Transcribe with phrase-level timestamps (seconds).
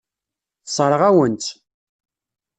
[0.65, 1.47] Tessṛeɣ-awen-tt.